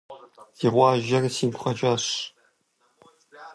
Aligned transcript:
Ди 0.57 0.67
къуажэр 0.73 1.23
сигу 1.35 1.59
къэкӀащ. 1.61 2.05